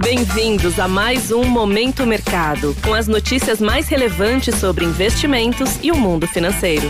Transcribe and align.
Bem-vindos 0.00 0.78
a 0.78 0.86
mais 0.86 1.32
um 1.32 1.44
Momento 1.44 2.06
Mercado, 2.06 2.74
com 2.84 2.94
as 2.94 3.08
notícias 3.08 3.60
mais 3.60 3.88
relevantes 3.88 4.54
sobre 4.54 4.84
investimentos 4.84 5.78
e 5.82 5.90
o 5.90 5.96
mundo 5.96 6.26
financeiro. 6.26 6.88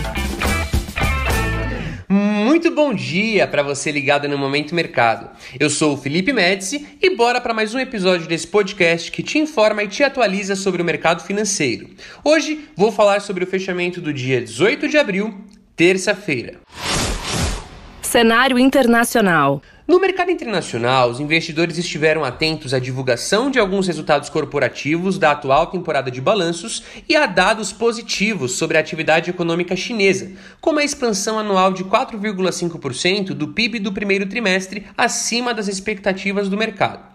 Muito 2.07 2.69
bom 2.71 2.93
dia 2.93 3.47
para 3.47 3.63
você 3.63 3.91
ligado 3.91 4.27
no 4.27 4.37
Momento 4.37 4.75
Mercado. 4.75 5.29
Eu 5.59 5.69
sou 5.69 5.95
o 5.95 5.97
Felipe 5.97 6.31
Médici 6.31 6.87
e 7.01 7.15
bora 7.15 7.41
para 7.41 7.53
mais 7.53 7.73
um 7.73 7.79
episódio 7.79 8.27
desse 8.27 8.47
podcast 8.47 9.11
que 9.11 9.23
te 9.23 9.39
informa 9.39 9.83
e 9.83 9.87
te 9.87 10.03
atualiza 10.03 10.55
sobre 10.55 10.81
o 10.81 10.85
mercado 10.85 11.23
financeiro. 11.23 11.89
Hoje 12.23 12.69
vou 12.75 12.91
falar 12.91 13.21
sobre 13.21 13.43
o 13.43 13.47
fechamento 13.47 13.99
do 13.99 14.13
dia 14.13 14.39
18 14.39 14.87
de 14.87 14.97
abril, 14.97 15.35
terça-feira. 15.75 16.59
Cenário 18.03 18.57
internacional. 18.57 19.61
No 19.89 19.99
mercado 19.99 20.29
internacional, 20.29 21.09
os 21.09 21.19
investidores 21.19 21.79
estiveram 21.79 22.23
atentos 22.23 22.75
à 22.75 22.79
divulgação 22.79 23.49
de 23.49 23.57
alguns 23.57 23.87
resultados 23.87 24.29
corporativos 24.29 25.17
da 25.17 25.31
atual 25.31 25.65
temporada 25.65 26.11
de 26.11 26.21
balanços 26.21 26.83
e 27.09 27.15
a 27.15 27.25
dados 27.25 27.73
positivos 27.73 28.51
sobre 28.51 28.77
a 28.77 28.81
atividade 28.81 29.31
econômica 29.31 29.75
chinesa, 29.75 30.31
como 30.61 30.77
a 30.77 30.83
expansão 30.83 31.39
anual 31.39 31.73
de 31.73 31.83
4,5% 31.83 33.29
do 33.29 33.47
PIB 33.47 33.79
do 33.79 33.91
primeiro 33.91 34.27
trimestre 34.27 34.85
acima 34.95 35.55
das 35.55 35.67
expectativas 35.67 36.47
do 36.47 36.55
mercado. 36.55 37.08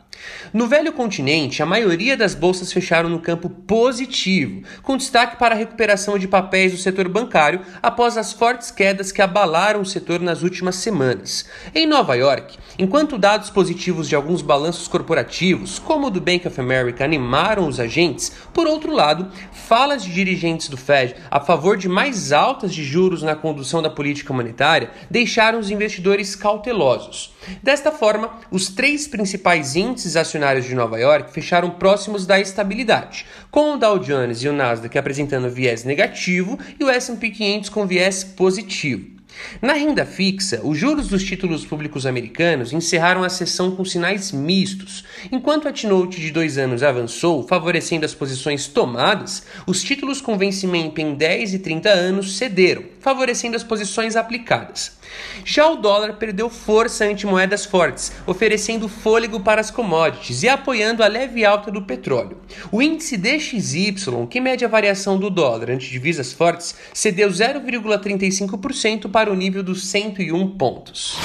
No 0.53 0.69
velho 0.69 0.93
continente, 0.93 1.63
a 1.63 1.67
maioria 1.67 2.17
das 2.17 2.35
bolsas 2.35 2.73
fecharam 2.73 3.09
no 3.09 3.19
campo 3.19 3.49
positivo, 3.49 4.63
com 4.83 4.97
destaque 4.97 5.37
para 5.37 5.55
a 5.55 5.59
recuperação 5.59 6.19
de 6.19 6.29
papéis 6.29 6.73
do 6.73 6.79
setor 6.79 7.09
bancário 7.09 7.61
após 7.83 8.17
as 8.17 8.33
fortes 8.33 8.71
quedas 8.71 9.11
que 9.11 9.23
abalaram 9.23 9.81
o 9.81 9.87
setor 9.87 10.21
nas 10.21 10.43
últimas 10.43 10.77
semanas. 10.77 11.47
Em 11.75 11.87
Nova 11.87 12.15
York, 12.15 12.57
enquanto 12.79 13.19
dados 13.19 13.51
positivos 13.51 14.09
de 14.09 14.15
alguns 14.15 14.43
balanços 14.43 14.89
corporativos, 14.89 15.79
como 15.79 16.07
o 16.07 16.11
do 16.11 16.21
Bank 16.21 16.47
of 16.47 16.61
America, 16.61 17.05
animaram 17.05 17.67
os 17.67 17.81
agentes, 17.81 18.33
por 18.53 18.67
outro 18.67 18.93
lado, 18.93 19.31
falas 19.53 20.05
de 20.05 20.13
dirigentes 20.13 20.69
do 20.69 20.77
Fed 20.77 21.17
a 21.31 21.41
favor 21.41 21.77
de 21.77 21.89
mais 21.89 22.33
altas 22.33 22.73
de 22.73 22.85
juros 22.85 23.23
na 23.23 23.35
condução 23.35 23.83
da 23.83 23.91
política 23.91 24.33
monetária 24.33 24.91
deixaram 25.11 25.59
os 25.59 25.71
investidores 25.71 26.37
cautelosos. 26.37 27.35
Desta 27.63 27.91
forma, 27.91 28.39
os 28.51 28.69
três 28.69 29.07
principais 29.07 29.77
índices 29.77 30.14
acionários 30.17 30.67
de 30.67 30.75
Nova 30.75 30.99
York 30.99 31.33
fecharam 31.33 31.71
próximos 31.71 32.27
da 32.27 32.41
estabilidade, 32.41 33.27
com 33.51 33.75
o 33.75 33.77
Dow 33.77 33.99
Jones 33.99 34.43
e 34.43 34.49
o 34.49 34.53
Nasdaq 34.53 34.99
apresentando 34.99 35.51
viés 35.51 35.85
negativo 35.85 36.59
e 36.79 36.85
o 36.85 36.91
S&P 36.91 37.31
500 37.31 37.71
com 37.71 37.87
viés 37.87 38.25
positivo. 38.25 39.14
Na 39.61 39.73
renda 39.73 40.05
fixa, 40.05 40.61
os 40.63 40.77
juros 40.77 41.09
dos 41.09 41.23
títulos 41.23 41.65
públicos 41.65 42.07
americanos 42.07 42.73
encerraram 42.73 43.23
a 43.23 43.29
sessão 43.29 43.75
com 43.75 43.85
sinais 43.85 44.33
mistos. 44.33 45.05
Enquanto 45.31 45.69
a 45.69 45.73
T-Note 45.73 46.21
de 46.21 46.31
dois 46.31 46.59
anos 46.59 46.83
avançou, 46.83 47.47
favorecendo 47.47 48.05
as 48.05 48.15
posições 48.15 48.67
tomadas, 48.67 49.45
os 49.67 49.83
títulos 49.83 50.21
com 50.21 50.37
vencimento 50.37 51.01
em 51.01 51.15
10 51.15 51.55
e 51.55 51.59
30 51.59 51.89
anos 51.89 52.37
cederam, 52.37 52.85
favorecendo 53.01 53.57
as 53.57 53.65
posições 53.65 54.17
aplicadas. 54.17 54.93
Já 55.45 55.69
o 55.69 55.77
dólar 55.77 56.15
perdeu 56.15 56.49
força 56.49 57.05
ante 57.05 57.27
moedas 57.27 57.65
fortes, 57.65 58.13
oferecendo 58.27 58.89
fôlego 58.89 59.41
para 59.41 59.61
as 59.61 59.71
commodities 59.71 60.43
e 60.43 60.49
apoiando 60.49 61.03
a 61.03 61.07
leve 61.07 61.45
alta 61.45 61.71
do 61.71 61.83
petróleo. 61.83 62.39
O 62.73 62.83
índice 62.83 63.17
DXY, 63.17 63.95
que 64.29 64.41
mede 64.41 64.65
a 64.65 64.69
variação 64.69 65.19
do 65.19 65.31
dólar 65.31 65.71
ante 65.71 65.91
divisas 65.91 66.33
fortes, 66.33 66.75
cedeu 66.93 67.29
0,35% 67.29 69.11
para 69.11 69.24
o 69.29 69.35
nível 69.35 69.63
dos 69.63 69.87
101 69.87 70.57
pontos. 70.57 71.17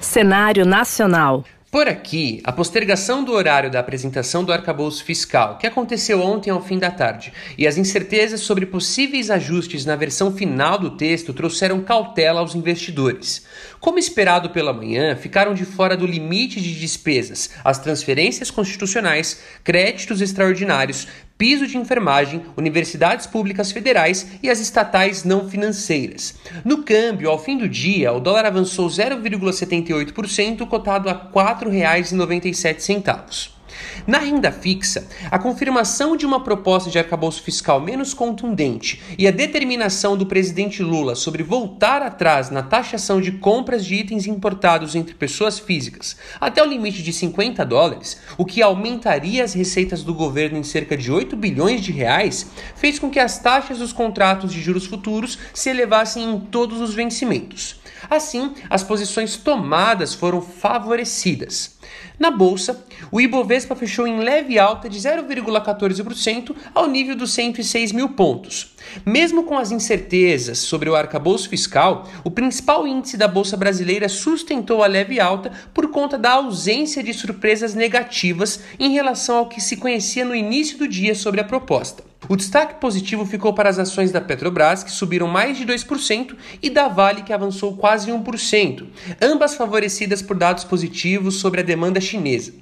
Cenário 0.00 0.64
nacional. 0.64 1.44
Por 1.70 1.86
aqui, 1.86 2.40
a 2.44 2.50
postergação 2.50 3.22
do 3.22 3.32
horário 3.32 3.70
da 3.70 3.78
apresentação 3.78 4.42
do 4.42 4.54
arcabouço 4.54 5.04
fiscal, 5.04 5.58
que 5.58 5.66
aconteceu 5.66 6.22
ontem 6.22 6.48
ao 6.48 6.62
fim 6.62 6.78
da 6.78 6.90
tarde, 6.90 7.30
e 7.58 7.66
as 7.66 7.76
incertezas 7.76 8.40
sobre 8.40 8.64
possíveis 8.64 9.30
ajustes 9.30 9.84
na 9.84 9.94
versão 9.94 10.32
final 10.32 10.78
do 10.78 10.96
texto 10.96 11.34
trouxeram 11.34 11.82
cautela 11.82 12.40
aos 12.40 12.54
investidores. 12.54 13.44
Como 13.80 13.98
esperado 13.98 14.48
pela 14.48 14.72
manhã, 14.72 15.14
ficaram 15.14 15.52
de 15.52 15.66
fora 15.66 15.94
do 15.94 16.06
limite 16.06 16.58
de 16.58 16.80
despesas 16.80 17.50
as 17.62 17.78
transferências 17.78 18.50
constitucionais, 18.50 19.42
créditos 19.62 20.22
extraordinários, 20.22 21.06
piso 21.38 21.66
de 21.66 21.78
enfermagem, 21.78 22.42
universidades 22.56 23.26
públicas 23.26 23.72
federais 23.72 24.26
e 24.42 24.50
as 24.50 24.58
estatais 24.58 25.22
não 25.24 25.48
financeiras. 25.48 26.34
No 26.64 26.82
câmbio, 26.82 27.30
ao 27.30 27.42
fim 27.42 27.56
do 27.56 27.68
dia, 27.68 28.12
o 28.12 28.18
dólar 28.18 28.44
avançou 28.44 28.88
0,78%, 28.88 30.66
cotado 30.66 31.08
a 31.08 31.12
R$ 31.12 31.20
4,97. 31.32 33.57
Na 34.06 34.18
renda 34.18 34.50
fixa, 34.50 35.06
a 35.30 35.38
confirmação 35.38 36.16
de 36.16 36.24
uma 36.24 36.42
proposta 36.42 36.90
de 36.90 36.98
arcabouço 36.98 37.42
fiscal 37.42 37.80
menos 37.80 38.14
contundente 38.14 39.00
e 39.18 39.26
a 39.26 39.30
determinação 39.30 40.16
do 40.16 40.26
presidente 40.26 40.82
Lula 40.82 41.14
sobre 41.14 41.42
voltar 41.42 42.02
atrás 42.02 42.50
na 42.50 42.62
taxação 42.62 43.20
de 43.20 43.32
compras 43.32 43.84
de 43.84 43.94
itens 43.94 44.26
importados 44.26 44.94
entre 44.94 45.14
pessoas 45.14 45.58
físicas 45.58 46.16
até 46.40 46.62
o 46.62 46.66
limite 46.66 47.02
de 47.02 47.12
50 47.12 47.64
dólares, 47.64 48.20
o 48.36 48.44
que 48.44 48.62
aumentaria 48.62 49.44
as 49.44 49.54
receitas 49.54 50.02
do 50.02 50.14
governo 50.14 50.58
em 50.58 50.62
cerca 50.62 50.96
de 50.96 51.10
8 51.10 51.36
bilhões 51.36 51.80
de 51.80 51.92
reais, 51.92 52.50
fez 52.74 52.98
com 52.98 53.10
que 53.10 53.18
as 53.18 53.38
taxas 53.38 53.78
dos 53.78 53.92
contratos 53.92 54.52
de 54.52 54.60
juros 54.60 54.86
futuros 54.86 55.38
se 55.52 55.70
elevassem 55.70 56.24
em 56.24 56.40
todos 56.40 56.80
os 56.80 56.94
vencimentos. 56.94 57.78
Assim, 58.10 58.54
as 58.70 58.82
posições 58.82 59.36
tomadas 59.36 60.14
foram 60.14 60.40
favorecidas. 60.40 61.76
Na 62.18 62.30
bolsa, 62.30 62.84
o 63.12 63.20
Ibovespa 63.20 63.76
fechou 63.76 64.06
em 64.06 64.20
leve 64.20 64.58
alta 64.58 64.88
de 64.88 64.98
0,14% 64.98 66.54
ao 66.74 66.86
nível 66.86 67.14
dos 67.14 67.32
106 67.32 67.92
mil 67.92 68.10
pontos. 68.10 68.74
Mesmo 69.04 69.44
com 69.44 69.58
as 69.58 69.70
incertezas 69.70 70.58
sobre 70.58 70.88
o 70.88 70.96
arcabouço 70.96 71.48
fiscal, 71.48 72.08
o 72.24 72.30
principal 72.30 72.86
índice 72.86 73.16
da 73.16 73.28
bolsa 73.28 73.56
brasileira 73.56 74.08
sustentou 74.08 74.82
a 74.82 74.86
leve 74.86 75.20
alta 75.20 75.52
por 75.74 75.90
conta 75.90 76.16
da 76.16 76.32
ausência 76.32 77.02
de 77.02 77.12
surpresas 77.12 77.74
negativas 77.74 78.60
em 78.78 78.92
relação 78.92 79.38
ao 79.38 79.48
que 79.48 79.60
se 79.60 79.76
conhecia 79.76 80.24
no 80.24 80.34
início 80.34 80.78
do 80.78 80.88
dia 80.88 81.14
sobre 81.14 81.40
a 81.40 81.44
proposta. 81.44 82.08
O 82.28 82.36
destaque 82.36 82.80
positivo 82.80 83.24
ficou 83.24 83.52
para 83.54 83.70
as 83.70 83.78
ações 83.78 84.10
da 84.10 84.20
Petrobras, 84.20 84.82
que 84.82 84.90
subiram 84.90 85.28
mais 85.28 85.56
de 85.56 85.64
2%, 85.64 86.34
e 86.60 86.68
da 86.68 86.88
Vale, 86.88 87.22
que 87.22 87.32
avançou 87.32 87.76
quase 87.76 88.10
1%, 88.10 88.86
ambas 89.22 89.54
favorecidas 89.54 90.20
por 90.20 90.36
dados 90.36 90.64
positivos 90.64 91.36
sobre 91.36 91.60
a 91.60 91.64
demanda 91.64 92.00
chinesa. 92.00 92.52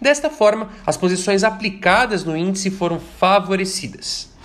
Desta 0.00 0.28
forma, 0.28 0.68
as 0.84 0.96
posições 0.96 1.42
aplicadas 1.42 2.24
no 2.24 2.36
índice 2.36 2.70
foram 2.70 3.00
favorecidas. 3.00 4.35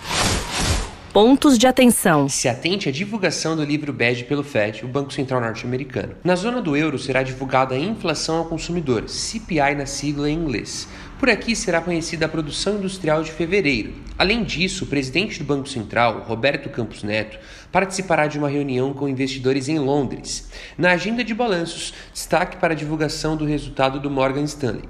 Pontos 1.12 1.58
de 1.58 1.66
atenção. 1.66 2.26
Se 2.26 2.48
atente 2.48 2.88
à 2.88 2.92
divulgação 2.92 3.54
do 3.54 3.62
livro 3.62 3.92
bege 3.92 4.24
pelo 4.24 4.42
FED, 4.42 4.82
o 4.82 4.88
Banco 4.88 5.12
Central 5.12 5.42
Norte-Americano. 5.42 6.14
Na 6.24 6.34
zona 6.34 6.62
do 6.62 6.74
euro 6.74 6.98
será 6.98 7.22
divulgada 7.22 7.74
a 7.74 7.78
inflação 7.78 8.38
ao 8.38 8.46
consumidor, 8.46 9.06
CPI 9.06 9.74
na 9.76 9.84
sigla 9.84 10.30
em 10.30 10.38
inglês. 10.38 10.88
Por 11.22 11.30
aqui 11.30 11.54
será 11.54 11.80
conhecida 11.80 12.26
a 12.26 12.28
produção 12.28 12.78
industrial 12.78 13.22
de 13.22 13.30
fevereiro. 13.30 13.94
Além 14.18 14.42
disso, 14.42 14.82
o 14.82 14.88
presidente 14.88 15.38
do 15.38 15.44
Banco 15.44 15.68
Central, 15.68 16.24
Roberto 16.26 16.68
Campos 16.68 17.04
Neto, 17.04 17.38
participará 17.70 18.26
de 18.26 18.38
uma 18.38 18.48
reunião 18.48 18.92
com 18.92 19.08
investidores 19.08 19.68
em 19.68 19.78
Londres. 19.78 20.50
Na 20.76 20.90
agenda 20.90 21.22
de 21.22 21.32
balanços, 21.32 21.94
destaque 22.12 22.56
para 22.56 22.72
a 22.72 22.76
divulgação 22.76 23.36
do 23.36 23.44
resultado 23.44 24.00
do 24.00 24.10
Morgan 24.10 24.42
Stanley. 24.42 24.82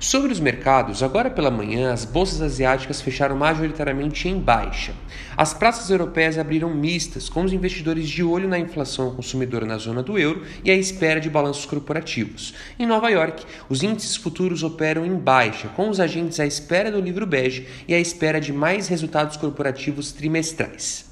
Sobre 0.00 0.32
os 0.32 0.40
mercados, 0.40 1.02
agora 1.02 1.30
pela 1.30 1.50
manhã, 1.50 1.92
as 1.92 2.04
bolsas 2.04 2.40
asiáticas 2.40 3.00
fecharam 3.00 3.36
majoritariamente 3.36 4.28
em 4.28 4.38
baixa. 4.38 4.92
As 5.36 5.52
praças 5.52 5.90
europeias 5.90 6.38
abriram 6.38 6.72
mistas, 6.72 7.28
com 7.28 7.42
os 7.42 7.52
investidores 7.52 8.08
de 8.08 8.22
olho 8.22 8.48
na 8.48 8.58
inflação 8.58 9.14
consumidora 9.14 9.66
na 9.66 9.76
zona 9.76 10.02
do 10.02 10.18
euro 10.18 10.42
e 10.64 10.70
à 10.70 10.74
espera 10.74 11.20
de 11.20 11.28
balanços 11.28 11.66
corporativos. 11.66 12.54
Em 12.78 12.86
Nova 12.86 13.10
York, 13.10 13.44
os 13.68 13.82
índices 13.82 14.16
futuros 14.16 14.62
operam 14.62 15.04
em 15.04 15.14
baixa, 15.14 15.67
com 15.68 15.88
os 15.88 16.00
agentes 16.00 16.40
à 16.40 16.46
espera 16.46 16.90
do 16.90 17.00
livro 17.00 17.26
bege 17.26 17.66
e 17.86 17.94
à 17.94 18.00
espera 18.00 18.40
de 18.40 18.52
mais 18.52 18.88
resultados 18.88 19.36
corporativos 19.36 20.12
trimestrais. 20.12 21.06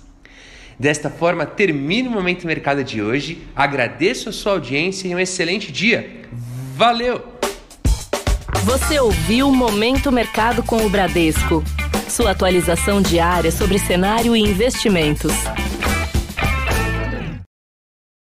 Desta 0.79 1.09
forma, 1.09 1.47
termino 1.47 2.11
o 2.11 2.13
Momento 2.13 2.47
Mercado 2.47 2.85
de 2.85 3.01
hoje. 3.01 3.43
Agradeço 3.55 4.29
a 4.29 4.33
sua 4.33 4.53
audiência 4.53 5.09
e 5.09 5.15
um 5.15 5.19
excelente 5.19 5.73
dia. 5.73 6.23
Valeu! 6.75 7.37
Você 8.65 8.99
ouviu 9.01 9.51
Momento 9.51 10.13
Mercado 10.13 10.63
com 10.63 10.85
o 10.85 10.91
Bradesco. 10.91 11.63
Sua 12.09 12.33
atualização 12.33 13.01
diária 13.01 13.51
sobre 13.51 13.79
cenário 13.79 14.37
e 14.37 14.41
investimentos. 14.41 15.33